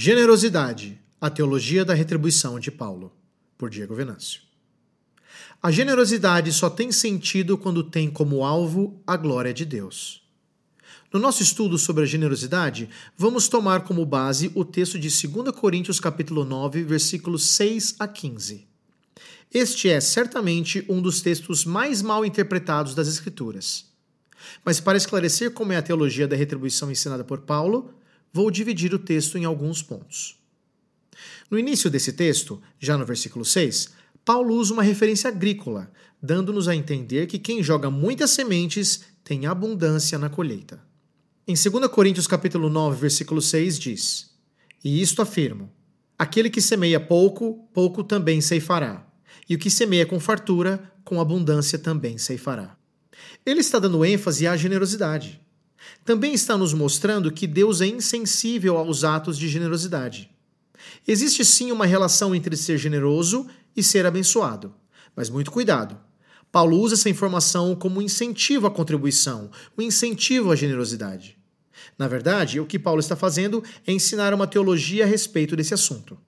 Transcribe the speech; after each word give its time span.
Generosidade, 0.00 0.96
a 1.20 1.28
teologia 1.28 1.84
da 1.84 1.92
retribuição 1.92 2.60
de 2.60 2.70
Paulo, 2.70 3.12
por 3.58 3.68
Diego 3.68 3.96
Venâncio. 3.96 4.42
A 5.60 5.72
generosidade 5.72 6.52
só 6.52 6.70
tem 6.70 6.92
sentido 6.92 7.58
quando 7.58 7.82
tem 7.82 8.08
como 8.08 8.44
alvo 8.44 9.02
a 9.04 9.16
glória 9.16 9.52
de 9.52 9.64
Deus. 9.64 10.22
No 11.12 11.18
nosso 11.18 11.42
estudo 11.42 11.76
sobre 11.76 12.04
a 12.04 12.06
generosidade, 12.06 12.88
vamos 13.16 13.48
tomar 13.48 13.82
como 13.82 14.06
base 14.06 14.52
o 14.54 14.64
texto 14.64 15.00
de 15.00 15.08
2 15.08 15.50
Coríntios 15.50 15.98
capítulo 15.98 16.44
9, 16.44 16.84
versículos 16.84 17.46
6 17.46 17.96
a 17.98 18.06
15. 18.06 18.68
Este 19.52 19.90
é 19.90 20.00
certamente 20.00 20.86
um 20.88 21.02
dos 21.02 21.20
textos 21.20 21.64
mais 21.64 22.02
mal 22.02 22.24
interpretados 22.24 22.94
das 22.94 23.08
Escrituras. 23.08 23.86
Mas 24.64 24.78
para 24.78 24.96
esclarecer 24.96 25.50
como 25.50 25.72
é 25.72 25.76
a 25.76 25.82
teologia 25.82 26.28
da 26.28 26.36
retribuição 26.36 26.88
ensinada 26.88 27.24
por 27.24 27.40
Paulo, 27.40 27.98
vou 28.32 28.50
dividir 28.50 28.94
o 28.94 28.98
texto 28.98 29.36
em 29.38 29.44
alguns 29.44 29.82
pontos. 29.82 30.38
No 31.50 31.58
início 31.58 31.90
desse 31.90 32.12
texto, 32.12 32.60
já 32.78 32.96
no 32.96 33.04
versículo 33.04 33.44
6, 33.44 33.90
Paulo 34.24 34.54
usa 34.54 34.74
uma 34.74 34.82
referência 34.82 35.28
agrícola, 35.28 35.90
dando-nos 36.22 36.68
a 36.68 36.76
entender 36.76 37.26
que 37.26 37.38
quem 37.38 37.62
joga 37.62 37.90
muitas 37.90 38.30
sementes 38.30 39.04
tem 39.24 39.46
abundância 39.46 40.18
na 40.18 40.28
colheita. 40.28 40.80
Em 41.46 41.54
2 41.54 41.88
Coríntios 41.90 42.26
capítulo 42.26 42.68
9, 42.68 43.00
versículo 43.00 43.40
6 43.40 43.78
diz: 43.78 44.30
E 44.84 45.00
isto 45.00 45.22
afirmo: 45.22 45.72
aquele 46.18 46.50
que 46.50 46.60
semeia 46.60 47.00
pouco, 47.00 47.66
pouco 47.72 48.04
também 48.04 48.40
ceifará, 48.40 49.06
e 49.48 49.54
o 49.54 49.58
que 49.58 49.70
semeia 49.70 50.04
com 50.04 50.20
fartura, 50.20 50.92
com 51.04 51.20
abundância 51.20 51.78
também 51.78 52.18
ceifará. 52.18 52.76
Ele 53.46 53.60
está 53.60 53.78
dando 53.78 54.04
ênfase 54.04 54.46
à 54.46 54.56
generosidade 54.56 55.40
também 56.04 56.32
está 56.32 56.56
nos 56.56 56.72
mostrando 56.72 57.32
que 57.32 57.46
Deus 57.46 57.80
é 57.80 57.86
insensível 57.86 58.76
aos 58.76 59.04
atos 59.04 59.38
de 59.38 59.48
generosidade. 59.48 60.30
Existe 61.06 61.44
sim 61.44 61.72
uma 61.72 61.86
relação 61.86 62.34
entre 62.34 62.56
ser 62.56 62.78
generoso 62.78 63.46
e 63.76 63.82
ser 63.82 64.06
abençoado, 64.06 64.74
mas 65.14 65.30
muito 65.30 65.50
cuidado. 65.50 65.98
Paulo 66.50 66.78
usa 66.78 66.94
essa 66.94 67.10
informação 67.10 67.74
como 67.76 68.00
um 68.00 68.02
incentivo 68.02 68.66
à 68.66 68.70
contribuição, 68.70 69.50
um 69.76 69.82
incentivo 69.82 70.50
à 70.50 70.56
generosidade. 70.56 71.36
Na 71.98 72.08
verdade, 72.08 72.60
o 72.60 72.66
que 72.66 72.78
Paulo 72.78 73.00
está 73.00 73.16
fazendo 73.16 73.62
é 73.86 73.92
ensinar 73.92 74.32
uma 74.32 74.46
teologia 74.46 75.04
a 75.04 75.06
respeito 75.06 75.54
desse 75.56 75.74
assunto. 75.74 76.18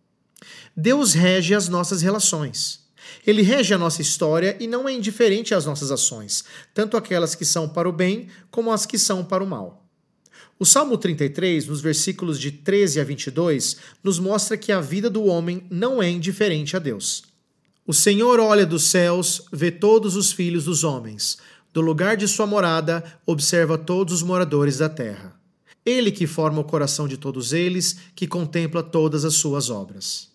Deus 0.77 1.15
rege 1.15 1.55
as 1.55 1.69
nossas 1.69 2.03
relações. 2.03 2.81
Ele 3.27 3.43
rege 3.43 3.75
a 3.75 3.79
nossa 3.79 4.03
história 4.03 4.57
e 4.61 4.67
não 4.67 4.89
é 4.89 4.93
indiferente 4.93 5.55
às 5.55 5.67
nossas 5.67 5.91
ações, 5.91 6.45
tanto 6.75 6.97
aquelas 6.97 7.35
que 7.35 7.45
são 7.45 7.69
para 7.69 7.89
o 7.89 7.93
bem 7.93 8.29
como 8.51 8.73
as 8.73 8.87
que 8.87 8.99
são 8.99 9.25
para 9.25 9.45
o 9.45 9.47
mal. 9.47 9.87
O 10.59 10.67
Salmo 10.67 10.99
33, 10.99 11.67
nos 11.69 11.81
versículos 11.81 12.39
de 12.39 12.51
13 12.51 13.01
a 13.01 13.05
22, 13.05 13.77
nos 14.05 14.19
mostra 14.19 14.59
que 14.59 14.71
a 14.71 14.81
vida 14.81 15.09
do 15.09 15.25
homem 15.25 15.65
não 15.71 16.03
é 16.03 16.11
indiferente 16.11 16.77
a 16.77 16.79
Deus. 16.79 17.23
O 17.87 17.95
Senhor 17.95 18.39
olha 18.39 18.67
dos 18.67 18.85
céus, 18.85 19.43
vê 19.51 19.71
todos 19.71 20.17
os 20.17 20.31
filhos 20.31 20.65
dos 20.65 20.85
homens. 20.85 21.39
Do 21.73 21.81
lugar 21.81 22.17
de 22.17 22.29
sua 22.29 22.47
morada, 22.47 23.03
observa 23.25 23.79
todos 23.79 24.15
os 24.15 24.23
moradores 24.23 24.79
da 24.79 24.89
terra. 24.89 25.35
Ele 25.85 26.13
que 26.13 26.27
forma 26.27 26.61
o 26.61 26.65
coração 26.65 27.09
de 27.09 27.17
todos 27.17 27.53
eles, 27.53 27.97
que 28.15 28.27
contempla 28.27 28.83
todas 28.83 29.25
as 29.25 29.35
suas 29.35 29.71
obras. 29.71 30.30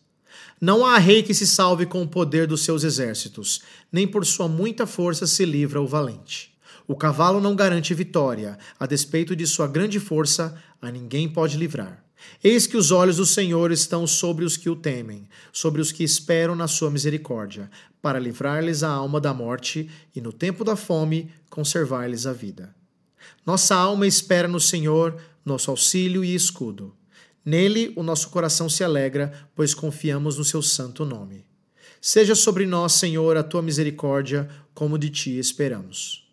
Não 0.65 0.83
há 0.83 0.97
rei 0.97 1.21
que 1.21 1.31
se 1.31 1.45
salve 1.45 1.85
com 1.85 2.01
o 2.01 2.07
poder 2.07 2.47
dos 2.47 2.63
seus 2.63 2.83
exércitos, 2.83 3.61
nem 3.91 4.07
por 4.07 4.25
sua 4.25 4.47
muita 4.47 4.87
força 4.87 5.27
se 5.27 5.45
livra 5.45 5.79
o 5.79 5.85
valente. 5.85 6.57
O 6.87 6.95
cavalo 6.95 7.39
não 7.39 7.55
garante 7.55 7.93
vitória, 7.93 8.57
a 8.79 8.87
despeito 8.87 9.35
de 9.35 9.45
sua 9.45 9.67
grande 9.67 9.99
força, 9.99 10.59
a 10.81 10.89
ninguém 10.89 11.29
pode 11.29 11.55
livrar. 11.55 12.03
Eis 12.43 12.65
que 12.65 12.77
os 12.77 12.89
olhos 12.89 13.17
do 13.17 13.27
Senhor 13.27 13.71
estão 13.71 14.07
sobre 14.07 14.43
os 14.43 14.57
que 14.57 14.67
o 14.67 14.75
temem, 14.75 15.29
sobre 15.53 15.79
os 15.79 15.91
que 15.91 16.03
esperam 16.03 16.55
na 16.55 16.67
sua 16.67 16.89
misericórdia, 16.89 17.69
para 18.01 18.17
livrar-lhes 18.17 18.81
a 18.81 18.89
alma 18.89 19.21
da 19.21 19.35
morte 19.35 19.87
e, 20.15 20.19
no 20.19 20.33
tempo 20.33 20.63
da 20.63 20.75
fome, 20.75 21.29
conservar-lhes 21.47 22.25
a 22.25 22.33
vida. 22.33 22.73
Nossa 23.45 23.75
alma 23.75 24.07
espera 24.07 24.47
no 24.47 24.59
Senhor, 24.59 25.15
nosso 25.45 25.69
auxílio 25.69 26.25
e 26.25 26.33
escudo. 26.33 26.91
Nele 27.45 27.93
o 27.95 28.01
nosso 28.01 28.29
coração 28.29 28.67
se 28.67 28.83
alegra, 28.83 29.31
pois 29.53 29.75
confiamos 29.75 30.37
no 30.37 30.43
seu 30.43 30.63
santo 30.63 31.05
nome. 31.05 31.45
Seja 32.01 32.33
sobre 32.33 32.65
nós, 32.65 32.93
Senhor, 32.93 33.37
a 33.37 33.43
tua 33.43 33.61
misericórdia, 33.61 34.49
como 34.73 34.97
de 34.97 35.11
ti 35.11 35.37
esperamos. 35.37 36.27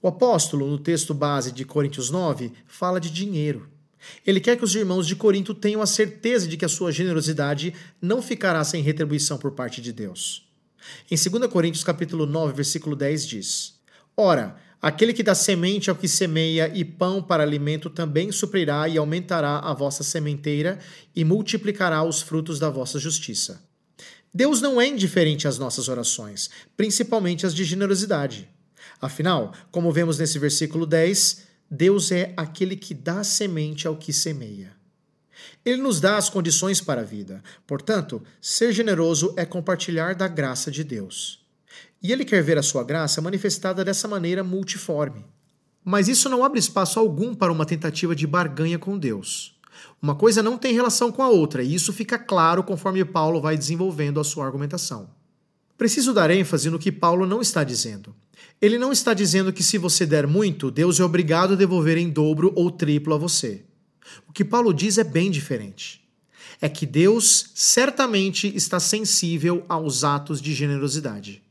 O 0.00 0.08
apóstolo, 0.08 0.68
no 0.68 0.78
texto 0.78 1.12
base 1.12 1.50
de 1.50 1.64
Coríntios 1.64 2.10
9, 2.10 2.52
fala 2.66 3.00
de 3.00 3.10
dinheiro. 3.10 3.68
Ele 4.26 4.40
quer 4.40 4.56
que 4.56 4.64
os 4.64 4.74
irmãos 4.74 5.06
de 5.06 5.16
Corinto 5.16 5.52
tenham 5.52 5.82
a 5.82 5.86
certeza 5.86 6.46
de 6.46 6.56
que 6.56 6.64
a 6.64 6.68
sua 6.68 6.92
generosidade 6.92 7.74
não 8.00 8.22
ficará 8.22 8.62
sem 8.64 8.82
retribuição 8.82 9.36
por 9.36 9.50
parte 9.50 9.80
de 9.80 9.92
Deus. 9.92 10.48
Em 11.10 11.16
2 11.16 11.52
Coríntios 11.52 11.84
capítulo 11.84 12.24
9, 12.24 12.54
versículo 12.54 12.96
10 12.96 13.26
diz: 13.26 13.74
Ora, 14.16 14.56
Aquele 14.82 15.12
que 15.12 15.22
dá 15.22 15.34
semente 15.34 15.90
ao 15.90 15.96
que 15.96 16.08
semeia 16.08 16.70
e 16.74 16.84
pão 16.84 17.22
para 17.22 17.42
alimento 17.42 17.90
também 17.90 18.32
suprirá 18.32 18.88
e 18.88 18.96
aumentará 18.96 19.58
a 19.58 19.74
vossa 19.74 20.02
sementeira 20.02 20.78
e 21.14 21.22
multiplicará 21.22 22.02
os 22.02 22.22
frutos 22.22 22.58
da 22.58 22.70
vossa 22.70 22.98
justiça. 22.98 23.62
Deus 24.32 24.60
não 24.60 24.80
é 24.80 24.86
indiferente 24.86 25.46
às 25.46 25.58
nossas 25.58 25.88
orações, 25.88 26.48
principalmente 26.76 27.44
as 27.44 27.54
de 27.54 27.62
generosidade. 27.64 28.48
Afinal, 29.02 29.52
como 29.70 29.92
vemos 29.92 30.18
nesse 30.18 30.38
versículo 30.38 30.86
10, 30.86 31.42
Deus 31.70 32.10
é 32.10 32.32
aquele 32.36 32.74
que 32.76 32.94
dá 32.94 33.22
semente 33.22 33.86
ao 33.86 33.96
que 33.96 34.12
semeia. 34.12 34.72
Ele 35.64 35.82
nos 35.82 36.00
dá 36.00 36.16
as 36.16 36.30
condições 36.30 36.80
para 36.80 37.02
a 37.02 37.04
vida. 37.04 37.42
Portanto, 37.66 38.22
ser 38.40 38.72
generoso 38.72 39.34
é 39.36 39.44
compartilhar 39.44 40.14
da 40.14 40.26
graça 40.26 40.70
de 40.70 40.82
Deus. 40.82 41.39
E 42.02 42.12
ele 42.12 42.24
quer 42.24 42.42
ver 42.42 42.56
a 42.56 42.62
sua 42.62 42.82
graça 42.82 43.20
manifestada 43.20 43.84
dessa 43.84 44.08
maneira 44.08 44.42
multiforme. 44.42 45.24
Mas 45.84 46.08
isso 46.08 46.28
não 46.28 46.44
abre 46.44 46.58
espaço 46.58 46.98
algum 46.98 47.34
para 47.34 47.52
uma 47.52 47.66
tentativa 47.66 48.14
de 48.14 48.26
barganha 48.26 48.78
com 48.78 48.98
Deus. 48.98 49.58
Uma 50.00 50.14
coisa 50.14 50.42
não 50.42 50.56
tem 50.56 50.72
relação 50.72 51.12
com 51.12 51.22
a 51.22 51.28
outra, 51.28 51.62
e 51.62 51.74
isso 51.74 51.92
fica 51.92 52.18
claro 52.18 52.62
conforme 52.62 53.04
Paulo 53.04 53.40
vai 53.40 53.56
desenvolvendo 53.56 54.18
a 54.20 54.24
sua 54.24 54.46
argumentação. 54.46 55.10
Preciso 55.76 56.12
dar 56.12 56.30
ênfase 56.30 56.68
no 56.68 56.78
que 56.78 56.92
Paulo 56.92 57.26
não 57.26 57.40
está 57.40 57.64
dizendo. 57.64 58.14
Ele 58.60 58.78
não 58.78 58.92
está 58.92 59.14
dizendo 59.14 59.52
que 59.52 59.62
se 59.62 59.78
você 59.78 60.04
der 60.04 60.26
muito, 60.26 60.70
Deus 60.70 61.00
é 61.00 61.04
obrigado 61.04 61.54
a 61.54 61.56
devolver 61.56 61.96
em 61.96 62.10
dobro 62.10 62.52
ou 62.54 62.70
triplo 62.70 63.14
a 63.14 63.18
você. 63.18 63.64
O 64.28 64.32
que 64.32 64.44
Paulo 64.44 64.74
diz 64.74 64.98
é 64.98 65.04
bem 65.04 65.30
diferente. 65.30 66.02
É 66.60 66.68
que 66.68 66.84
Deus 66.84 67.50
certamente 67.54 68.54
está 68.54 68.78
sensível 68.78 69.64
aos 69.68 70.04
atos 70.04 70.42
de 70.42 70.52
generosidade. 70.52 71.42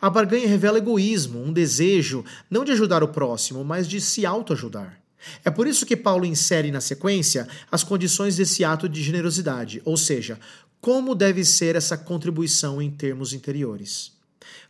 A 0.00 0.08
barganha 0.10 0.48
revela 0.48 0.78
egoísmo, 0.78 1.42
um 1.42 1.52
desejo 1.52 2.24
não 2.50 2.64
de 2.64 2.72
ajudar 2.72 3.02
o 3.02 3.08
próximo, 3.08 3.64
mas 3.64 3.88
de 3.88 4.00
se 4.00 4.24
autoajudar. 4.24 5.00
É 5.44 5.50
por 5.50 5.66
isso 5.66 5.86
que 5.86 5.96
Paulo 5.96 6.26
insere 6.26 6.70
na 6.70 6.80
sequência 6.80 7.48
as 7.70 7.82
condições 7.82 8.36
desse 8.36 8.64
ato 8.64 8.88
de 8.88 9.02
generosidade, 9.02 9.80
ou 9.84 9.96
seja, 9.96 10.38
como 10.80 11.14
deve 11.14 11.44
ser 11.44 11.76
essa 11.76 11.96
contribuição 11.96 12.80
em 12.80 12.90
termos 12.90 13.32
interiores. 13.32 14.12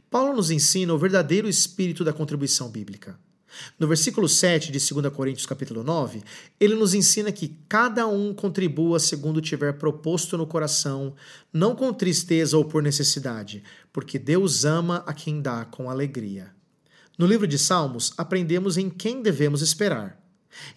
Paulo 0.09 0.37
nos 0.37 0.51
ensina 0.51 0.95
o 0.95 0.99
verdadeiro 0.99 1.49
espírito 1.49 2.05
da 2.05 2.13
contribuição 2.13 2.71
bíblica. 2.71 3.19
No 3.79 3.87
versículo 3.87 4.29
7 4.29 4.71
de 4.71 4.79
2 4.79 5.13
Coríntios 5.13 5.47
capítulo 5.47 5.83
9, 5.83 6.23
ele 6.59 6.75
nos 6.75 6.95
ensina 6.95 7.33
que 7.33 7.57
cada 7.69 8.07
um 8.07 8.33
contribua 8.33 8.99
segundo 8.99 9.41
tiver 9.41 9.75
proposto 9.75 10.37
no 10.37 10.47
coração, 10.47 11.15
não 11.53 11.75
com 11.75 11.93
tristeza 11.93 12.57
ou 12.57 12.65
por 12.65 12.83
necessidade, 12.83 13.63
porque 13.93 14.19
Deus 14.19 14.65
ama 14.65 15.03
a 15.07 15.13
quem 15.13 15.41
dá 15.41 15.65
com 15.65 15.91
alegria. 15.91 16.53
No 17.17 17.27
livro 17.27 17.47
de 17.47 17.59
Salmos, 17.59 18.13
aprendemos 18.17 18.77
em 18.77 18.91
quem 18.91 19.23
devemos 19.23 19.63
esperar. 19.63 20.21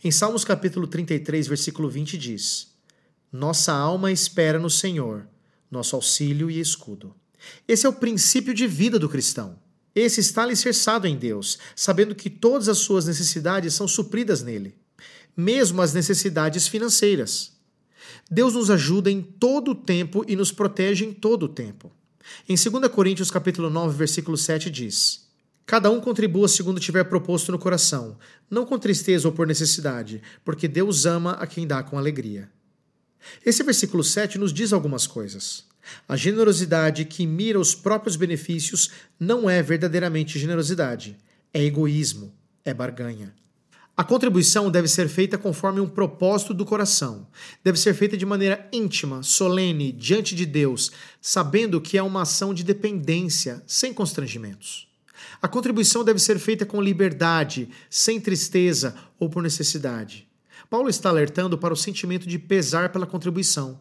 Em 0.03 0.11
Salmos 0.11 0.43
capítulo 0.43 0.87
33, 0.87 1.47
versículo 1.47 1.89
20 1.89 2.17
diz: 2.17 2.73
Nossa 3.31 3.73
alma 3.73 4.11
espera 4.11 4.59
no 4.59 4.69
Senhor, 4.69 5.27
nosso 5.69 5.95
auxílio 5.95 6.49
e 6.49 6.59
escudo. 6.59 7.15
Esse 7.67 7.85
é 7.85 7.89
o 7.89 7.93
princípio 7.93 8.53
de 8.53 8.67
vida 8.67 8.97
do 8.99 9.09
cristão. 9.09 9.57
Esse 9.97 10.19
está 10.19 10.43
alicerçado 10.43 11.07
em 11.07 11.17
Deus, 11.17 11.57
sabendo 11.75 12.13
que 12.13 12.29
todas 12.29 12.69
as 12.69 12.77
suas 12.77 13.07
necessidades 13.07 13.73
são 13.73 13.87
supridas 13.87 14.43
nele, 14.43 14.75
mesmo 15.35 15.81
as 15.81 15.91
necessidades 15.91 16.67
financeiras. 16.67 17.53
Deus 18.29 18.53
nos 18.53 18.69
ajuda 18.69 19.09
em 19.09 19.23
todo 19.23 19.71
o 19.71 19.75
tempo 19.75 20.23
e 20.27 20.35
nos 20.35 20.51
protege 20.51 21.03
em 21.03 21.11
todo 21.11 21.47
o 21.47 21.49
tempo. 21.49 21.91
Em 22.47 22.53
2 22.53 22.91
Coríntios 22.91 23.31
capítulo 23.31 23.71
9, 23.71 23.97
versículo 23.97 24.37
7 24.37 24.69
diz: 24.69 25.27
Cada 25.65 25.89
um 25.89 25.99
contribua 25.99 26.47
segundo 26.47 26.79
tiver 26.79 27.05
proposto 27.05 27.51
no 27.51 27.57
coração, 27.57 28.19
não 28.51 28.67
com 28.67 28.77
tristeza 28.77 29.27
ou 29.27 29.33
por 29.33 29.47
necessidade, 29.47 30.21
porque 30.45 30.67
Deus 30.67 31.07
ama 31.07 31.31
a 31.31 31.47
quem 31.47 31.65
dá 31.65 31.81
com 31.81 31.97
alegria. 31.97 32.51
Esse 33.45 33.63
versículo 33.63 34.03
7 34.03 34.37
nos 34.37 34.53
diz 34.53 34.73
algumas 34.73 35.07
coisas. 35.07 35.65
A 36.07 36.15
generosidade 36.15 37.05
que 37.05 37.25
mira 37.25 37.59
os 37.59 37.73
próprios 37.73 38.15
benefícios 38.15 38.91
não 39.19 39.49
é 39.49 39.61
verdadeiramente 39.61 40.37
generosidade, 40.37 41.17
é 41.53 41.63
egoísmo, 41.63 42.33
é 42.65 42.73
barganha. 42.73 43.33
A 43.95 44.03
contribuição 44.03 44.69
deve 44.69 44.87
ser 44.87 45.09
feita 45.09 45.39
conforme 45.39 45.79
um 45.79 45.89
propósito 45.89 46.53
do 46.53 46.63
coração. 46.63 47.27
Deve 47.63 47.79
ser 47.79 47.95
feita 47.95 48.15
de 48.15 48.27
maneira 48.27 48.69
íntima, 48.71 49.23
solene, 49.23 49.91
diante 49.91 50.35
de 50.35 50.45
Deus, 50.45 50.91
sabendo 51.19 51.81
que 51.81 51.97
é 51.97 52.03
uma 52.03 52.21
ação 52.21 52.53
de 52.53 52.63
dependência, 52.63 53.63
sem 53.65 53.91
constrangimentos. 53.91 54.87
A 55.41 55.47
contribuição 55.47 56.03
deve 56.03 56.19
ser 56.19 56.37
feita 56.37 56.63
com 56.63 56.79
liberdade, 56.79 57.69
sem 57.89 58.21
tristeza 58.21 58.95
ou 59.17 59.31
por 59.31 59.41
necessidade. 59.41 60.26
Paulo 60.69 60.89
está 60.89 61.09
alertando 61.09 61.57
para 61.57 61.73
o 61.73 61.77
sentimento 61.77 62.27
de 62.27 62.37
pesar 62.37 62.91
pela 62.91 63.05
contribuição. 63.05 63.79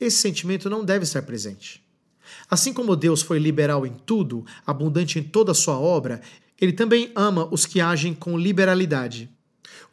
Esse 0.00 0.18
sentimento 0.18 0.68
não 0.68 0.84
deve 0.84 1.04
estar 1.04 1.22
presente. 1.22 1.84
Assim 2.50 2.72
como 2.72 2.96
Deus 2.96 3.22
foi 3.22 3.38
liberal 3.38 3.86
em 3.86 3.92
tudo, 3.92 4.44
abundante 4.66 5.18
em 5.18 5.22
toda 5.22 5.52
a 5.52 5.54
sua 5.54 5.78
obra, 5.78 6.20
ele 6.60 6.72
também 6.72 7.12
ama 7.14 7.48
os 7.50 7.66
que 7.66 7.80
agem 7.80 8.14
com 8.14 8.38
liberalidade. 8.38 9.30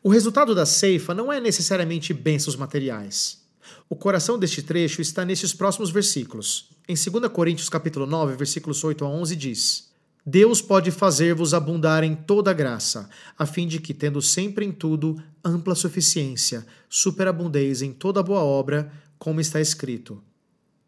O 0.01 0.09
resultado 0.09 0.55
da 0.55 0.65
ceifa 0.65 1.13
não 1.13 1.31
é 1.31 1.39
necessariamente 1.39 2.13
bênçãos 2.13 2.55
materiais. 2.55 3.41
O 3.89 3.95
coração 3.95 4.37
deste 4.37 4.61
trecho 4.61 5.01
está 5.01 5.23
nesses 5.23 5.53
próximos 5.53 5.89
versículos. 5.89 6.69
Em 6.87 6.95
2 6.95 7.31
Coríntios 7.31 7.69
capítulo 7.69 8.05
9, 8.05 8.35
versículos 8.35 8.83
8 8.83 9.05
a 9.05 9.07
11 9.07 9.35
diz: 9.35 9.92
Deus 10.25 10.61
pode 10.61 10.89
fazer-vos 10.89 11.53
abundar 11.53 12.03
em 12.03 12.15
toda 12.15 12.53
graça, 12.53 13.09
a 13.37 13.45
fim 13.45 13.67
de 13.67 13.79
que, 13.79 13.93
tendo 13.93 14.21
sempre 14.21 14.65
em 14.65 14.71
tudo 14.71 15.21
ampla 15.43 15.75
suficiência, 15.75 16.65
superabundeis 16.87 17.81
em 17.81 17.91
toda 17.91 18.23
boa 18.23 18.41
obra, 18.41 18.89
como 19.19 19.41
está 19.41 19.59
escrito: 19.59 20.23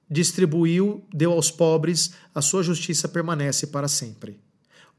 Distribuiu, 0.10 1.06
deu 1.14 1.34
aos 1.34 1.52
pobres, 1.52 2.14
a 2.34 2.42
sua 2.42 2.64
justiça 2.64 3.10
permanece 3.10 3.68
para 3.68 3.90
sempre. 3.90 4.40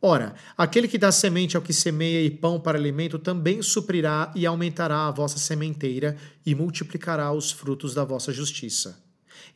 Ora, 0.03 0.35
aquele 0.59 0.87
que 0.87 0.99
dá 0.99 1.11
semente 1.11 1.57
ao 1.57 1.63
que 1.63 1.73
semeia 1.73 2.23
e 2.23 2.31
pão 2.31 2.61
para 2.61 2.77
alimento 2.77 3.19
também 3.19 3.63
suprirá 3.63 4.31
e 4.35 4.45
aumentará 4.45 5.07
a 5.07 5.11
vossa 5.11 5.39
sementeira 5.39 6.17
e 6.45 6.55
multiplicará 6.55 7.33
os 7.33 7.51
frutos 7.51 7.95
da 7.95 8.05
vossa 8.05 8.31
justiça, 8.31 9.03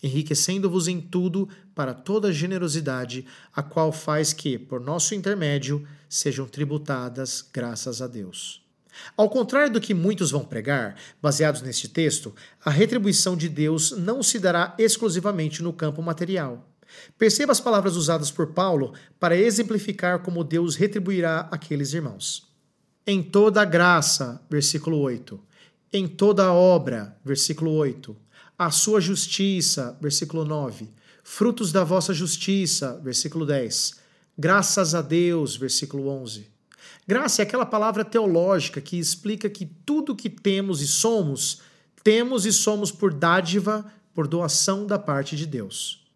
enriquecendo-vos 0.02 0.88
em 0.88 1.00
tudo 1.00 1.48
para 1.74 1.94
toda 1.94 2.32
generosidade, 2.32 3.24
a 3.54 3.62
qual 3.62 3.92
faz 3.92 4.32
que, 4.32 4.58
por 4.58 4.80
nosso 4.80 5.14
intermédio, 5.14 5.86
sejam 6.08 6.46
tributadas 6.46 7.44
graças 7.52 8.02
a 8.02 8.06
Deus. 8.06 8.62
Ao 9.16 9.28
contrário 9.28 9.72
do 9.72 9.80
que 9.80 9.94
muitos 9.94 10.30
vão 10.30 10.44
pregar, 10.44 10.96
baseados 11.22 11.62
neste 11.62 11.88
texto, 11.88 12.34
a 12.64 12.70
retribuição 12.70 13.36
de 13.36 13.48
Deus 13.48 13.92
não 13.92 14.22
se 14.22 14.38
dará 14.38 14.74
exclusivamente 14.78 15.62
no 15.62 15.72
campo 15.72 16.02
material. 16.02 16.66
Perceba 17.16 17.52
as 17.52 17.60
palavras 17.60 17.96
usadas 17.96 18.30
por 18.30 18.48
Paulo 18.48 18.94
para 19.18 19.36
exemplificar 19.36 20.20
como 20.20 20.44
Deus 20.44 20.74
retribuirá 20.74 21.48
aqueles 21.50 21.92
irmãos. 21.92 22.48
Em 23.06 23.22
toda 23.22 23.64
graça, 23.64 24.40
versículo 24.50 24.98
8. 24.98 25.40
Em 25.92 26.06
toda 26.06 26.52
obra, 26.52 27.16
versículo 27.24 27.72
8. 27.72 28.16
A 28.60 28.70
sua 28.70 29.00
justiça, 29.00 29.96
versículo 30.02 30.44
9. 30.44 30.86
Frutos 31.24 31.72
da 31.72 31.82
vossa 31.82 32.12
justiça, 32.12 33.00
versículo 33.02 33.46
10. 33.46 33.94
Graças 34.36 34.94
a 34.94 35.00
Deus, 35.00 35.56
versículo 35.56 36.08
11. 36.08 36.46
Graça 37.06 37.40
é 37.40 37.44
aquela 37.44 37.64
palavra 37.64 38.04
teológica 38.04 38.78
que 38.78 38.98
explica 38.98 39.48
que 39.48 39.64
tudo 39.64 40.14
que 40.14 40.28
temos 40.28 40.82
e 40.82 40.86
somos, 40.86 41.62
temos 42.04 42.44
e 42.44 42.52
somos 42.52 42.92
por 42.92 43.14
dádiva, 43.14 43.90
por 44.12 44.28
doação 44.28 44.86
da 44.86 44.98
parte 44.98 45.36
de 45.36 45.46
Deus. 45.46 46.06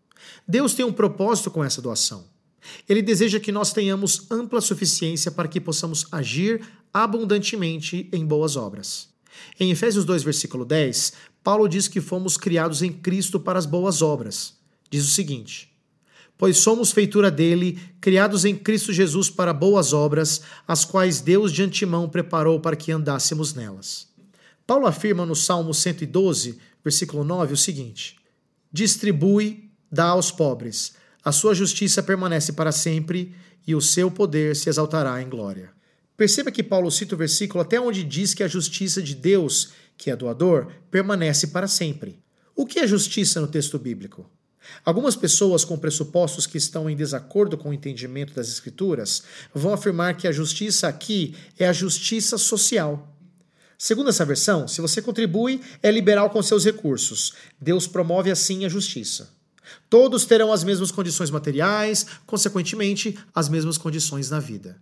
Deus 0.47 0.75
tem 0.75 0.85
um 0.85 0.93
propósito 0.93 1.51
com 1.51 1.65
essa 1.65 1.81
doação. 1.81 2.27
Ele 2.87 3.01
deseja 3.01 3.41
que 3.41 3.53
nós 3.53 3.73
tenhamos 3.73 4.31
ampla 4.31 4.61
suficiência 4.61 5.31
para 5.31 5.49
que 5.49 5.63
possamos 5.63 6.07
agir 6.13 6.61
abundantemente 6.93 8.07
em 8.13 8.27
boas 8.27 8.55
obras. 8.55 9.15
Em 9.59 9.71
Efésios 9.71 10.05
2, 10.05 10.23
versículo 10.23 10.65
10, 10.65 11.13
Paulo 11.45 11.69
diz 11.69 11.87
que 11.87 12.01
fomos 12.01 12.37
criados 12.37 12.83
em 12.83 12.91
Cristo 12.91 13.39
para 13.39 13.59
as 13.59 13.67
boas 13.67 14.03
obras. 14.03 14.55
Diz 14.91 15.05
o 15.05 15.11
seguinte: 15.11 15.75
pois 16.37 16.57
somos 16.59 16.91
feitura 16.91 17.31
dele, 17.31 17.79
criados 18.01 18.45
em 18.45 18.57
Cristo 18.57 18.93
Jesus 18.93 19.31
para 19.31 19.53
boas 19.53 19.93
obras, 19.93 20.43
as 20.67 20.85
quais 20.85 21.21
Deus 21.21 21.53
de 21.53 21.63
antemão 21.63 22.09
preparou 22.09 22.59
para 22.59 22.77
que 22.77 22.93
andássemos 22.93 23.55
nelas. 23.55 24.09
Paulo 24.67 24.87
afirma 24.87 25.25
no 25.27 25.37
Salmo 25.37 25.73
112, 25.73 26.59
versículo 26.83 27.25
9, 27.25 27.55
o 27.55 27.57
seguinte: 27.57 28.17
Distribui, 28.73 29.71
dá 29.91 30.07
aos 30.07 30.31
pobres, 30.31 30.95
a 31.25 31.31
sua 31.31 31.55
justiça 31.55 32.03
permanece 32.03 32.53
para 32.53 32.73
sempre 32.73 33.35
e 33.67 33.75
o 33.75 33.81
seu 33.81 34.11
poder 34.11 34.57
se 34.57 34.69
exaltará 34.69 35.23
em 35.23 35.29
glória. 35.29 35.71
Perceba 36.17 36.53
que 36.53 36.63
Paulo 36.63 36.91
cita 36.91 37.15
o 37.15 37.19
versículo 37.19 37.63
até 37.63 37.81
onde 37.81 38.05
diz 38.05 38.35
que 38.35 38.43
a 38.43 38.49
justiça 38.49 39.03
de 39.03 39.15
Deus, 39.15 39.73
que 39.97 40.11
é 40.11 40.17
doador, 40.17 40.71
permanece 40.91 41.49
para 41.49 41.69
sempre. 41.69 42.23
O 42.55 42.67
que 42.67 42.79
é 42.79 42.87
justiça 42.87 43.41
no 43.41 43.49
texto 43.49 43.79
bíblico? 43.79 44.31
Algumas 44.85 45.15
pessoas 45.17 45.65
com 45.65 45.79
pressupostos 45.79 46.47
que 46.47 46.57
estão 46.57 46.89
em 46.89 46.97
desacordo 46.97 47.57
com 47.59 47.71
o 47.71 47.75
entendimento 47.75 48.33
das 48.35 48.49
Escrituras 48.49 49.23
vão 49.55 49.73
afirmar 49.73 50.17
que 50.17 50.27
a 50.27 50.33
justiça 50.33 50.89
aqui 50.89 51.35
é 51.59 51.67
a 51.67 51.73
justiça 51.73 52.39
social. 52.39 53.15
Segundo 53.77 54.09
essa 54.09 54.25
versão, 54.25 54.67
se 54.67 54.81
você 54.81 55.03
contribui, 55.03 55.61
é 55.83 55.91
liberal 55.91 56.31
com 56.31 56.43
seus 56.43 56.65
recursos. 56.65 57.35
Deus 57.61 57.87
promove 57.87 58.31
assim 58.31 58.65
a 58.65 58.69
justiça. 58.69 59.31
Todos 59.91 60.25
terão 60.25 60.53
as 60.53 60.63
mesmas 60.63 60.91
condições 60.91 61.31
materiais, 61.31 62.07
consequentemente, 62.27 63.19
as 63.35 63.49
mesmas 63.49 63.77
condições 63.77 64.31
na 64.31 64.41
vida. 64.41 64.81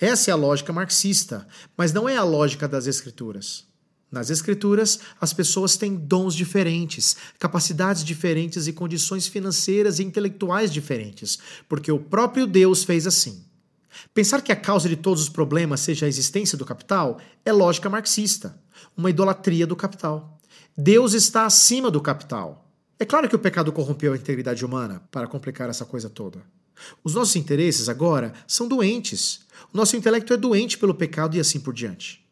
Essa 0.00 0.30
é 0.30 0.32
a 0.32 0.36
lógica 0.36 0.72
marxista, 0.72 1.46
mas 1.76 1.92
não 1.92 2.08
é 2.08 2.16
a 2.16 2.24
lógica 2.24 2.68
das 2.68 2.86
Escrituras. 2.86 3.66
Nas 4.10 4.30
Escrituras, 4.30 5.00
as 5.20 5.32
pessoas 5.32 5.76
têm 5.76 5.96
dons 5.96 6.34
diferentes, 6.34 7.16
capacidades 7.38 8.04
diferentes 8.04 8.66
e 8.66 8.72
condições 8.72 9.26
financeiras 9.26 9.98
e 9.98 10.04
intelectuais 10.04 10.72
diferentes, 10.72 11.38
porque 11.68 11.90
o 11.90 11.98
próprio 11.98 12.46
Deus 12.46 12.84
fez 12.84 13.06
assim. 13.06 13.44
Pensar 14.14 14.42
que 14.42 14.52
a 14.52 14.56
causa 14.56 14.88
de 14.88 14.96
todos 14.96 15.22
os 15.22 15.28
problemas 15.28 15.80
seja 15.80 16.06
a 16.06 16.08
existência 16.08 16.56
do 16.56 16.64
capital 16.64 17.18
é 17.44 17.52
lógica 17.52 17.90
marxista, 17.90 18.58
uma 18.96 19.10
idolatria 19.10 19.66
do 19.66 19.74
capital. 19.74 20.38
Deus 20.76 21.12
está 21.12 21.46
acima 21.46 21.90
do 21.90 22.00
capital. 22.00 22.70
É 22.98 23.04
claro 23.04 23.28
que 23.28 23.36
o 23.36 23.38
pecado 23.38 23.72
corrompeu 23.72 24.12
a 24.12 24.16
integridade 24.16 24.64
humana, 24.64 25.02
para 25.10 25.26
complicar 25.26 25.68
essa 25.68 25.84
coisa 25.84 26.08
toda. 26.08 26.42
Os 27.02 27.14
nossos 27.14 27.36
interesses 27.36 27.88
agora 27.88 28.32
são 28.46 28.68
doentes. 28.68 29.40
O 29.72 29.76
nosso 29.76 29.96
intelecto 29.96 30.32
é 30.32 30.36
doente 30.36 30.78
pelo 30.78 30.94
pecado 30.94 31.36
e 31.36 31.40
assim 31.40 31.58
por 31.58 31.74
diante. 31.74 32.25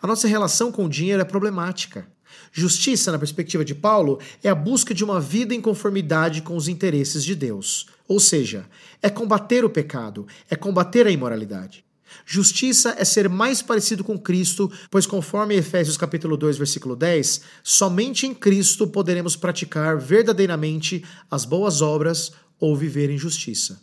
A 0.00 0.06
nossa 0.06 0.28
relação 0.28 0.70
com 0.70 0.84
o 0.84 0.88
dinheiro 0.88 1.20
é 1.20 1.24
problemática. 1.24 2.06
Justiça, 2.52 3.12
na 3.12 3.18
perspectiva 3.18 3.64
de 3.64 3.74
Paulo, 3.74 4.18
é 4.42 4.48
a 4.48 4.54
busca 4.54 4.94
de 4.94 5.04
uma 5.04 5.20
vida 5.20 5.54
em 5.54 5.60
conformidade 5.60 6.42
com 6.42 6.56
os 6.56 6.68
interesses 6.68 7.24
de 7.24 7.34
Deus. 7.34 7.86
Ou 8.08 8.18
seja, 8.18 8.66
é 9.02 9.08
combater 9.08 9.64
o 9.64 9.70
pecado, 9.70 10.26
é 10.48 10.56
combater 10.56 11.06
a 11.06 11.10
imoralidade. 11.10 11.84
Justiça 12.26 12.94
é 12.98 13.04
ser 13.04 13.28
mais 13.28 13.62
parecido 13.62 14.02
com 14.02 14.18
Cristo, 14.18 14.70
pois 14.90 15.06
conforme 15.06 15.54
Efésios 15.54 15.96
capítulo 15.96 16.36
2, 16.36 16.58
versículo 16.58 16.96
10, 16.96 17.42
somente 17.62 18.26
em 18.26 18.34
Cristo 18.34 18.86
poderemos 18.86 19.36
praticar 19.36 19.98
verdadeiramente 19.98 21.04
as 21.30 21.44
boas 21.44 21.80
obras 21.80 22.32
ou 22.58 22.76
viver 22.76 23.10
em 23.10 23.18
justiça. 23.18 23.80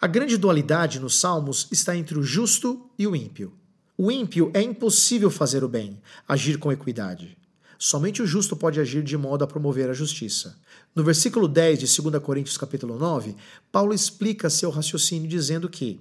A 0.00 0.06
grande 0.06 0.36
dualidade 0.36 1.00
nos 1.00 1.18
Salmos 1.18 1.66
está 1.70 1.96
entre 1.96 2.18
o 2.18 2.22
justo 2.22 2.90
e 2.98 3.06
o 3.06 3.16
ímpio. 3.16 3.52
O 3.96 4.10
ímpio 4.10 4.50
é 4.54 4.62
impossível 4.62 5.30
fazer 5.30 5.62
o 5.62 5.68
bem, 5.68 6.00
agir 6.26 6.58
com 6.58 6.72
equidade. 6.72 7.36
Somente 7.78 8.22
o 8.22 8.26
justo 8.26 8.56
pode 8.56 8.80
agir 8.80 9.02
de 9.02 9.16
modo 9.16 9.42
a 9.42 9.46
promover 9.46 9.90
a 9.90 9.92
justiça. 9.92 10.56
No 10.94 11.02
versículo 11.02 11.46
10 11.46 11.80
de 11.80 12.02
2 12.02 12.22
Coríntios 12.22 12.56
capítulo 12.56 12.96
9, 12.96 13.36
Paulo 13.70 13.92
explica 13.92 14.48
seu 14.48 14.70
raciocínio 14.70 15.28
dizendo 15.28 15.68
que: 15.68 16.00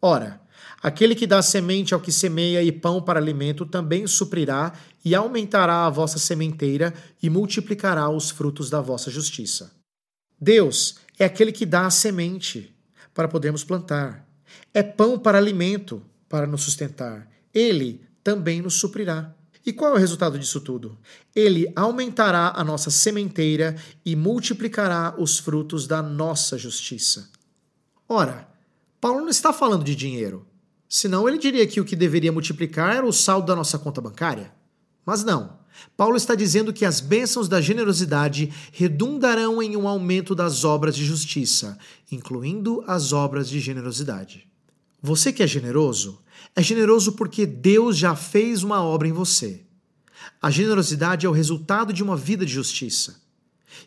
Ora, 0.00 0.40
aquele 0.82 1.14
que 1.14 1.26
dá 1.26 1.40
semente 1.42 1.94
ao 1.94 2.00
que 2.00 2.10
semeia 2.10 2.62
e 2.62 2.72
pão 2.72 3.00
para 3.00 3.20
alimento 3.20 3.64
também 3.64 4.06
suprirá 4.06 4.72
e 5.04 5.14
aumentará 5.14 5.86
a 5.86 5.90
vossa 5.90 6.18
sementeira 6.18 6.92
e 7.22 7.30
multiplicará 7.30 8.08
os 8.08 8.30
frutos 8.30 8.68
da 8.68 8.80
vossa 8.80 9.10
justiça. 9.10 9.70
Deus 10.40 10.96
é 11.18 11.24
aquele 11.24 11.52
que 11.52 11.64
dá 11.64 11.86
a 11.86 11.90
semente 11.90 12.74
para 13.14 13.28
podermos 13.28 13.62
plantar. 13.62 14.26
É 14.74 14.82
pão 14.82 15.18
para 15.18 15.38
alimento 15.38 16.02
para 16.32 16.46
nos 16.46 16.62
sustentar. 16.62 17.28
Ele 17.52 18.00
também 18.24 18.62
nos 18.62 18.76
suprirá. 18.76 19.34
E 19.66 19.70
qual 19.70 19.92
é 19.92 19.94
o 19.96 19.98
resultado 19.98 20.38
disso 20.38 20.62
tudo? 20.62 20.96
Ele 21.36 21.70
aumentará 21.76 22.54
a 22.56 22.64
nossa 22.64 22.90
sementeira 22.90 23.76
e 24.02 24.16
multiplicará 24.16 25.14
os 25.18 25.38
frutos 25.38 25.86
da 25.86 26.02
nossa 26.02 26.56
justiça. 26.56 27.28
Ora, 28.08 28.48
Paulo 28.98 29.20
não 29.20 29.28
está 29.28 29.52
falando 29.52 29.84
de 29.84 29.94
dinheiro. 29.94 30.46
Senão 30.88 31.28
ele 31.28 31.36
diria 31.36 31.66
que 31.66 31.82
o 31.82 31.84
que 31.84 31.94
deveria 31.94 32.32
multiplicar 32.32 32.96
era 32.96 33.06
o 33.06 33.12
saldo 33.12 33.48
da 33.48 33.54
nossa 33.54 33.78
conta 33.78 34.00
bancária. 34.00 34.54
Mas 35.04 35.22
não. 35.22 35.58
Paulo 35.98 36.16
está 36.16 36.34
dizendo 36.34 36.72
que 36.72 36.86
as 36.86 36.98
bênçãos 36.98 37.46
da 37.46 37.60
generosidade 37.60 38.50
redundarão 38.72 39.62
em 39.62 39.76
um 39.76 39.86
aumento 39.86 40.34
das 40.34 40.64
obras 40.64 40.96
de 40.96 41.04
justiça, 41.04 41.76
incluindo 42.10 42.82
as 42.86 43.12
obras 43.12 43.50
de 43.50 43.60
generosidade. 43.60 44.50
Você 45.02 45.30
que 45.30 45.42
é 45.42 45.46
generoso, 45.46 46.21
É 46.54 46.62
generoso 46.62 47.12
porque 47.12 47.46
Deus 47.46 47.96
já 47.96 48.14
fez 48.14 48.62
uma 48.62 48.82
obra 48.82 49.08
em 49.08 49.12
você. 49.12 49.62
A 50.40 50.50
generosidade 50.50 51.26
é 51.26 51.28
o 51.28 51.32
resultado 51.32 51.92
de 51.92 52.02
uma 52.02 52.16
vida 52.16 52.44
de 52.44 52.52
justiça. 52.52 53.22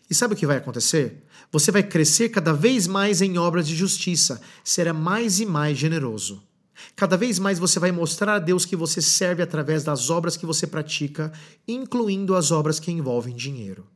E 0.09 0.15
sabe 0.15 0.33
o 0.33 0.37
que 0.37 0.47
vai 0.47 0.57
acontecer? 0.57 1.23
Você 1.51 1.71
vai 1.71 1.83
crescer 1.83 2.29
cada 2.29 2.53
vez 2.53 2.87
mais 2.87 3.21
em 3.21 3.37
obras 3.37 3.67
de 3.67 3.75
justiça, 3.75 4.41
será 4.63 4.93
mais 4.93 5.39
e 5.39 5.45
mais 5.45 5.77
generoso. 5.77 6.43
Cada 6.95 7.15
vez 7.15 7.39
mais 7.39 7.59
você 7.59 7.79
vai 7.79 7.91
mostrar 7.91 8.35
a 8.35 8.39
Deus 8.39 8.65
que 8.65 8.75
você 8.75 9.01
serve 9.01 9.41
através 9.41 9.83
das 9.83 10.09
obras 10.09 10.35
que 10.35 10.45
você 10.45 10.67
pratica, 10.67 11.31
incluindo 11.67 12.35
as 12.35 12.51
obras 12.51 12.79
que 12.79 12.91
envolvem 12.91 13.35
dinheiro. 13.35 13.87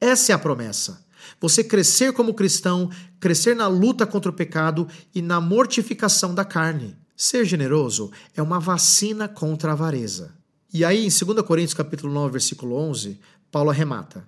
Essa 0.00 0.32
é 0.32 0.34
a 0.34 0.38
promessa. 0.38 1.06
Você 1.40 1.64
crescer 1.64 2.12
como 2.12 2.34
cristão, 2.34 2.90
crescer 3.18 3.54
na 3.54 3.66
luta 3.66 4.06
contra 4.06 4.30
o 4.30 4.34
pecado 4.34 4.86
e 5.14 5.20
na 5.20 5.40
mortificação 5.40 6.34
da 6.34 6.44
carne. 6.44 6.96
Ser 7.20 7.44
generoso 7.44 8.12
é 8.36 8.40
uma 8.40 8.60
vacina 8.60 9.26
contra 9.26 9.70
a 9.70 9.72
avareza. 9.72 10.32
E 10.72 10.84
aí, 10.84 11.04
em 11.04 11.08
2 11.08 11.44
Coríntios 11.44 11.74
capítulo 11.74 12.12
9, 12.14 12.30
versículo 12.30 12.76
11, 12.76 13.18
Paulo 13.50 13.70
arremata: 13.70 14.24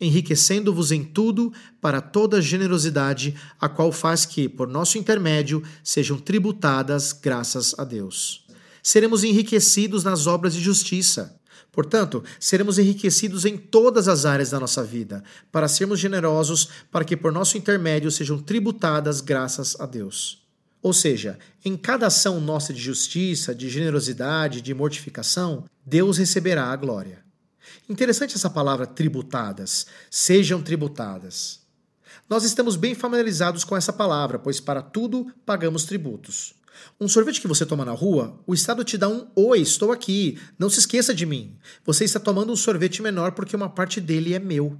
enriquecendo-vos 0.00 0.90
em 0.92 1.04
tudo 1.04 1.52
para 1.78 2.00
toda 2.00 2.40
generosidade, 2.40 3.34
a 3.60 3.68
qual 3.68 3.92
faz 3.92 4.24
que, 4.24 4.48
por 4.48 4.66
nosso 4.66 4.96
intermédio, 4.96 5.62
sejam 5.84 6.16
tributadas 6.16 7.12
graças 7.12 7.74
a 7.78 7.84
Deus. 7.84 8.46
Seremos 8.82 9.24
enriquecidos 9.24 10.02
nas 10.02 10.26
obras 10.26 10.54
de 10.54 10.60
justiça. 10.62 11.38
Portanto, 11.70 12.24
seremos 12.40 12.78
enriquecidos 12.78 13.44
em 13.44 13.58
todas 13.58 14.08
as 14.08 14.24
áreas 14.24 14.48
da 14.48 14.58
nossa 14.58 14.82
vida, 14.82 15.22
para 15.50 15.68
sermos 15.68 16.00
generosos, 16.00 16.66
para 16.90 17.04
que 17.04 17.14
por 17.14 17.30
nosso 17.30 17.58
intermédio 17.58 18.10
sejam 18.10 18.38
tributadas 18.38 19.20
graças 19.20 19.78
a 19.78 19.84
Deus. 19.84 20.41
Ou 20.82 20.92
seja, 20.92 21.38
em 21.64 21.76
cada 21.76 22.08
ação 22.08 22.40
nossa 22.40 22.72
de 22.72 22.80
justiça, 22.80 23.54
de 23.54 23.70
generosidade, 23.70 24.60
de 24.60 24.74
mortificação, 24.74 25.64
Deus 25.86 26.18
receberá 26.18 26.66
a 26.66 26.76
glória. 26.76 27.22
Interessante 27.88 28.34
essa 28.34 28.50
palavra 28.50 28.86
tributadas. 28.86 29.86
Sejam 30.10 30.60
tributadas. 30.60 31.60
Nós 32.28 32.44
estamos 32.44 32.76
bem 32.76 32.94
familiarizados 32.94 33.62
com 33.62 33.76
essa 33.76 33.92
palavra, 33.92 34.38
pois 34.38 34.58
para 34.58 34.82
tudo 34.82 35.32
pagamos 35.46 35.84
tributos. 35.84 36.54
Um 37.00 37.06
sorvete 37.06 37.40
que 37.40 37.48
você 37.48 37.64
toma 37.64 37.84
na 37.84 37.92
rua, 37.92 38.40
o 38.46 38.54
Estado 38.54 38.82
te 38.82 38.98
dá 38.98 39.08
um 39.08 39.26
Oi, 39.36 39.60
estou 39.60 39.92
aqui, 39.92 40.38
não 40.58 40.70
se 40.70 40.80
esqueça 40.80 41.14
de 41.14 41.26
mim. 41.26 41.56
Você 41.84 42.04
está 42.04 42.18
tomando 42.18 42.52
um 42.52 42.56
sorvete 42.56 43.02
menor 43.02 43.32
porque 43.32 43.54
uma 43.54 43.68
parte 43.68 44.00
dele 44.00 44.34
é 44.34 44.38
meu. 44.38 44.78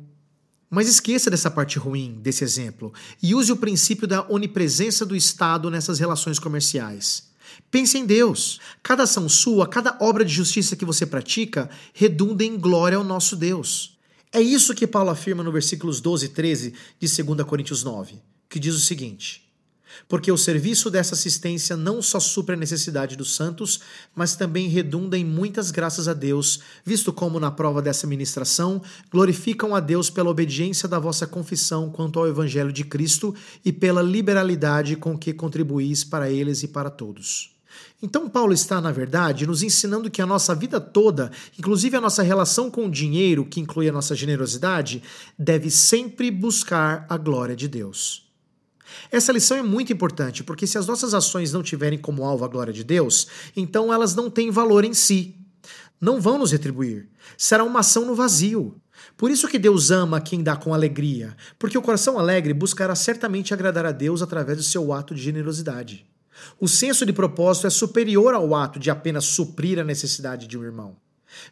Mas 0.74 0.88
esqueça 0.88 1.28
dessa 1.28 1.50
parte 1.50 1.78
ruim 1.78 2.18
desse 2.22 2.42
exemplo 2.42 2.94
e 3.22 3.34
use 3.34 3.52
o 3.52 3.58
princípio 3.58 4.08
da 4.08 4.26
onipresença 4.26 5.04
do 5.04 5.14
Estado 5.14 5.70
nessas 5.70 5.98
relações 5.98 6.38
comerciais. 6.38 7.24
Pense 7.70 7.98
em 7.98 8.06
Deus. 8.06 8.58
Cada 8.82 9.02
ação 9.02 9.28
sua, 9.28 9.68
cada 9.68 9.98
obra 10.00 10.24
de 10.24 10.32
justiça 10.32 10.74
que 10.74 10.86
você 10.86 11.04
pratica, 11.04 11.68
redunda 11.92 12.42
em 12.42 12.56
glória 12.56 12.96
ao 12.96 13.04
nosso 13.04 13.36
Deus. 13.36 13.98
É 14.32 14.40
isso 14.40 14.74
que 14.74 14.86
Paulo 14.86 15.10
afirma 15.10 15.42
no 15.42 15.52
versículos 15.52 16.00
12 16.00 16.24
e 16.24 16.28
13 16.30 16.74
de 16.98 17.22
2 17.22 17.46
Coríntios 17.46 17.84
9, 17.84 18.14
que 18.48 18.58
diz 18.58 18.74
o 18.74 18.80
seguinte: 18.80 19.42
Porque 20.08 20.30
o 20.30 20.36
serviço 20.36 20.90
dessa 20.90 21.14
assistência 21.14 21.76
não 21.76 22.02
só 22.02 22.20
supre 22.20 22.54
a 22.54 22.58
necessidade 22.58 23.16
dos 23.16 23.34
santos, 23.34 23.80
mas 24.14 24.36
também 24.36 24.68
redunda 24.68 25.16
em 25.16 25.24
muitas 25.24 25.70
graças 25.70 26.08
a 26.08 26.14
Deus, 26.14 26.60
visto 26.84 27.12
como, 27.12 27.40
na 27.40 27.50
prova 27.50 27.80
dessa 27.80 28.06
ministração, 28.06 28.82
glorificam 29.10 29.74
a 29.74 29.80
Deus 29.80 30.10
pela 30.10 30.30
obediência 30.30 30.88
da 30.88 30.98
vossa 30.98 31.26
confissão 31.26 31.90
quanto 31.90 32.18
ao 32.18 32.28
Evangelho 32.28 32.72
de 32.72 32.84
Cristo 32.84 33.34
e 33.64 33.72
pela 33.72 34.02
liberalidade 34.02 34.96
com 34.96 35.16
que 35.16 35.32
contribuís 35.32 36.04
para 36.04 36.30
eles 36.30 36.62
e 36.62 36.68
para 36.68 36.90
todos. 36.90 37.52
Então, 38.02 38.28
Paulo 38.28 38.52
está, 38.52 38.80
na 38.80 38.90
verdade, 38.90 39.46
nos 39.46 39.62
ensinando 39.62 40.10
que 40.10 40.20
a 40.20 40.26
nossa 40.26 40.54
vida 40.54 40.80
toda, 40.80 41.30
inclusive 41.56 41.96
a 41.96 42.00
nossa 42.00 42.22
relação 42.22 42.68
com 42.68 42.86
o 42.86 42.90
dinheiro, 42.90 43.44
que 43.44 43.60
inclui 43.60 43.88
a 43.88 43.92
nossa 43.92 44.14
generosidade, 44.16 45.02
deve 45.38 45.70
sempre 45.70 46.30
buscar 46.30 47.06
a 47.08 47.16
glória 47.16 47.54
de 47.54 47.68
Deus. 47.68 48.31
Essa 49.10 49.32
lição 49.32 49.56
é 49.56 49.62
muito 49.62 49.92
importante, 49.92 50.42
porque 50.42 50.66
se 50.66 50.78
as 50.78 50.86
nossas 50.86 51.14
ações 51.14 51.52
não 51.52 51.62
tiverem 51.62 51.98
como 51.98 52.24
alvo 52.24 52.44
a 52.44 52.48
glória 52.48 52.72
de 52.72 52.84
Deus, 52.84 53.26
então 53.56 53.92
elas 53.92 54.14
não 54.14 54.30
têm 54.30 54.50
valor 54.50 54.84
em 54.84 54.94
si. 54.94 55.36
Não 56.00 56.20
vão 56.20 56.38
nos 56.38 56.52
retribuir. 56.52 57.08
Será 57.36 57.62
uma 57.62 57.80
ação 57.80 58.04
no 58.04 58.14
vazio. 58.14 58.76
Por 59.16 59.30
isso 59.30 59.48
que 59.48 59.58
Deus 59.58 59.90
ama 59.90 60.20
quem 60.20 60.42
dá 60.42 60.56
com 60.56 60.74
alegria, 60.74 61.36
porque 61.58 61.78
o 61.78 61.82
coração 61.82 62.18
alegre 62.18 62.52
buscará 62.52 62.94
certamente 62.94 63.54
agradar 63.54 63.86
a 63.86 63.92
Deus 63.92 64.22
através 64.22 64.58
do 64.58 64.64
seu 64.64 64.92
ato 64.92 65.14
de 65.14 65.22
generosidade. 65.22 66.06
O 66.58 66.68
senso 66.68 67.06
de 67.06 67.12
propósito 67.12 67.66
é 67.66 67.70
superior 67.70 68.34
ao 68.34 68.54
ato 68.54 68.78
de 68.78 68.90
apenas 68.90 69.24
suprir 69.26 69.78
a 69.78 69.84
necessidade 69.84 70.46
de 70.46 70.58
um 70.58 70.64
irmão. 70.64 70.96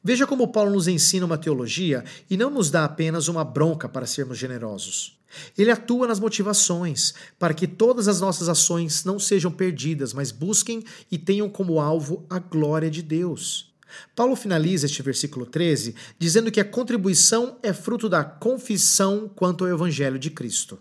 Veja 0.03 0.27
como 0.27 0.49
Paulo 0.49 0.73
nos 0.73 0.89
ensina 0.89 1.27
uma 1.27 1.39
teologia 1.39 2.05
e 2.29 2.37
não 2.37 2.51
nos 2.51 2.71
dá 2.71 2.85
apenas 2.85 3.29
uma 3.29 3.45
bronca 3.45 3.89
para 3.89 4.07
sermos 4.07 4.39
generosos. 4.39 5.20
Ele 5.57 5.71
atua 5.71 6.07
nas 6.07 6.21
motivações, 6.21 7.15
para 7.39 7.55
que 7.55 7.67
todas 7.67 8.09
as 8.09 8.21
nossas 8.21 8.49
ações 8.49 9.05
não 9.05 9.19
sejam 9.19 9.51
perdidas, 9.51 10.13
mas 10.13 10.31
busquem 10.31 10.85
e 11.11 11.19
tenham 11.19 11.49
como 11.49 11.81
alvo 11.81 12.25
a 12.29 12.39
glória 12.39 12.91
de 12.91 13.03
Deus. 13.03 13.71
Paulo 14.15 14.37
finaliza 14.37 14.87
este 14.87 15.03
versículo 15.03 15.45
13 15.45 15.95
dizendo 16.19 16.51
que 16.51 16.61
a 16.61 16.65
contribuição 16.65 17.59
é 17.63 17.73
fruto 17.73 18.09
da 18.09 18.23
confissão 18.23 19.29
quanto 19.35 19.65
ao 19.65 19.71
Evangelho 19.71 20.19
de 20.19 20.31
Cristo. 20.31 20.79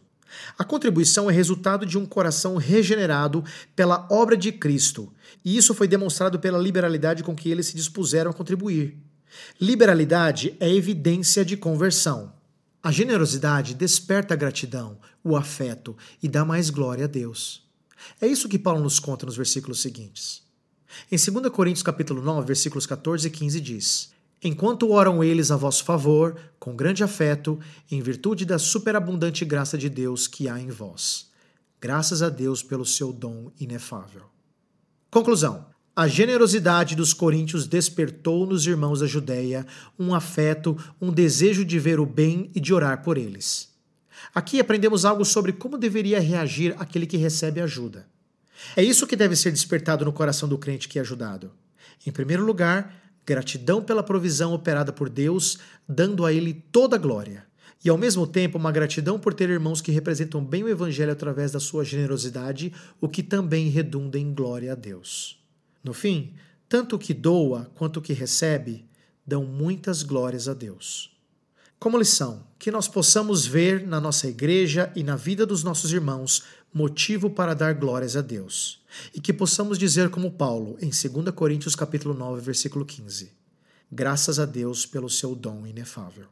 A 0.57 0.63
contribuição 0.63 1.29
é 1.29 1.33
resultado 1.33 1.85
de 1.85 1.97
um 1.97 2.05
coração 2.05 2.55
regenerado 2.55 3.43
pela 3.75 4.07
obra 4.11 4.37
de 4.37 4.51
Cristo, 4.51 5.11
e 5.43 5.57
isso 5.57 5.73
foi 5.73 5.87
demonstrado 5.87 6.39
pela 6.39 6.59
liberalidade 6.59 7.23
com 7.23 7.35
que 7.35 7.49
eles 7.49 7.65
se 7.67 7.75
dispuseram 7.75 8.29
a 8.29 8.33
contribuir. 8.33 8.95
Liberalidade 9.59 10.55
é 10.59 10.71
evidência 10.71 11.43
de 11.43 11.57
conversão. 11.57 12.31
A 12.81 12.91
generosidade 12.91 13.73
desperta 13.73 14.33
a 14.33 14.37
gratidão, 14.37 14.97
o 15.23 15.35
afeto 15.35 15.97
e 16.23 16.27
dá 16.27 16.45
mais 16.45 16.69
glória 16.69 17.05
a 17.05 17.07
Deus. 17.07 17.67
É 18.21 18.27
isso 18.27 18.47
que 18.47 18.57
Paulo 18.57 18.81
nos 18.81 18.99
conta 18.99 19.25
nos 19.25 19.35
versículos 19.35 19.81
seguintes. 19.81 20.41
Em 21.11 21.17
2 21.17 21.51
Coríntios 21.51 21.83
capítulo 21.83 22.21
9, 22.21 22.47
versículos 22.47 22.85
14 22.85 23.27
e 23.27 23.31
15 23.31 23.61
diz: 23.61 24.11
enquanto 24.43 24.91
oram 24.91 25.23
eles 25.23 25.51
a 25.51 25.57
vosso 25.57 25.83
favor, 25.83 26.39
com 26.59 26.75
grande 26.75 27.03
afeto, 27.03 27.59
em 27.91 28.01
virtude 28.01 28.45
da 28.45 28.57
superabundante 28.57 29.43
graça 29.43 29.77
de 29.77 29.89
Deus 29.89 30.27
que 30.27 30.47
há 30.47 30.59
em 30.59 30.69
vós. 30.69 31.29
Graças 31.81 32.21
a 32.21 32.29
Deus 32.29 32.63
pelo 32.63 32.85
seu 32.85 33.11
dom 33.11 33.51
inefável. 33.59 34.23
Conclusão. 35.11 35.65
A 35.99 36.07
generosidade 36.07 36.95
dos 36.95 37.13
coríntios 37.13 37.67
despertou 37.67 38.45
nos 38.45 38.65
irmãos 38.65 39.01
da 39.01 39.05
Judéia 39.05 39.67
um 39.99 40.15
afeto, 40.15 40.77
um 41.01 41.11
desejo 41.11 41.65
de 41.65 41.77
ver 41.77 41.99
o 41.99 42.05
bem 42.05 42.49
e 42.55 42.61
de 42.61 42.73
orar 42.73 43.03
por 43.03 43.17
eles. 43.17 43.67
Aqui 44.33 44.61
aprendemos 44.61 45.03
algo 45.03 45.25
sobre 45.25 45.51
como 45.51 45.77
deveria 45.77 46.21
reagir 46.21 46.73
aquele 46.79 47.05
que 47.05 47.17
recebe 47.17 47.59
ajuda. 47.59 48.07
É 48.77 48.81
isso 48.81 49.05
que 49.05 49.17
deve 49.17 49.35
ser 49.35 49.51
despertado 49.51 50.05
no 50.05 50.13
coração 50.13 50.47
do 50.47 50.57
crente 50.57 50.87
que 50.87 50.97
é 50.97 51.01
ajudado. 51.01 51.51
Em 52.07 52.11
primeiro 52.13 52.45
lugar, 52.45 52.95
gratidão 53.25 53.83
pela 53.83 54.01
provisão 54.01 54.53
operada 54.53 54.93
por 54.93 55.09
Deus, 55.09 55.57
dando 55.85 56.25
a 56.25 56.31
Ele 56.31 56.63
toda 56.71 56.95
a 56.95 56.99
glória. 56.99 57.45
E 57.83 57.89
ao 57.89 57.97
mesmo 57.97 58.25
tempo, 58.25 58.57
uma 58.57 58.71
gratidão 58.71 59.19
por 59.19 59.33
ter 59.33 59.49
irmãos 59.49 59.81
que 59.81 59.91
representam 59.91 60.41
bem 60.45 60.63
o 60.63 60.69
Evangelho 60.69 61.11
através 61.11 61.51
da 61.51 61.59
sua 61.59 61.83
generosidade, 61.83 62.71
o 63.01 63.09
que 63.09 63.21
também 63.21 63.67
redunda 63.67 64.17
em 64.17 64.33
glória 64.33 64.71
a 64.71 64.75
Deus. 64.75 65.38
No 65.83 65.93
fim, 65.93 66.33
tanto 66.67 66.95
o 66.95 66.99
que 66.99 67.13
doa 67.13 67.71
quanto 67.75 67.97
o 67.97 68.01
que 68.01 68.13
recebe 68.13 68.85
dão 69.25 69.43
muitas 69.43 70.03
glórias 70.03 70.47
a 70.47 70.53
Deus. 70.53 71.11
Como 71.79 71.97
lição, 71.97 72.45
que 72.57 72.71
nós 72.71 72.87
possamos 72.87 73.45
ver 73.45 73.87
na 73.87 74.01
nossa 74.01 74.27
igreja 74.27 74.91
e 74.95 75.03
na 75.03 75.15
vida 75.15 75.45
dos 75.45 75.63
nossos 75.63 75.93
irmãos 75.93 76.43
motivo 76.73 77.29
para 77.29 77.53
dar 77.53 77.73
glórias 77.73 78.15
a 78.15 78.21
Deus, 78.21 78.83
e 79.13 79.21
que 79.21 79.31
possamos 79.31 79.77
dizer 79.77 80.09
como 80.09 80.31
Paulo 80.31 80.77
em 80.81 80.89
2 80.89 81.33
Coríntios 81.33 81.75
capítulo 81.75 82.13
9, 82.13 82.41
versículo 82.41 82.85
15: 82.85 83.31
Graças 83.91 84.39
a 84.39 84.45
Deus 84.45 84.85
pelo 84.85 85.09
seu 85.09 85.33
dom 85.33 85.65
inefável. 85.65 86.27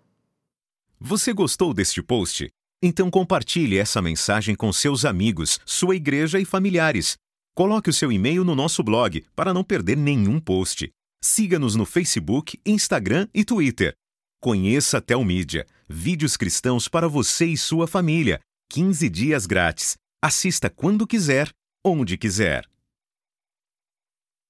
Você 0.99 1.31
gostou 1.31 1.73
deste 1.73 2.01
post? 2.01 2.49
Então 2.81 3.09
compartilhe 3.09 3.77
essa 3.77 4.01
mensagem 4.01 4.53
com 4.53 4.71
seus 4.73 5.05
amigos, 5.05 5.59
sua 5.65 5.95
igreja 5.95 6.39
e 6.39 6.45
familiares. 6.45 7.17
Coloque 7.57 7.89
o 7.89 7.93
seu 7.93 8.11
e-mail 8.11 8.43
no 8.45 8.53
nosso 8.53 8.83
blog 8.83 9.25
para 9.35 9.51
não 9.51 9.63
perder 9.63 9.97
nenhum 9.97 10.39
post. 10.39 10.91
Siga-nos 11.19 11.73
no 11.75 11.87
Facebook, 11.87 12.59
Instagram 12.63 13.27
e 13.33 13.43
Twitter. 13.43 13.95
Conheça 14.39 14.99
a 14.99 15.01
Telmídia, 15.01 15.65
vídeos 15.89 16.37
cristãos 16.37 16.87
para 16.87 17.07
você 17.07 17.47
e 17.47 17.57
sua 17.57 17.87
família. 17.87 18.39
15 18.69 19.09
dias 19.09 19.47
grátis. 19.47 19.97
Assista 20.23 20.69
quando 20.69 21.07
quiser, 21.07 21.49
onde 21.83 22.15
quiser. 22.15 22.63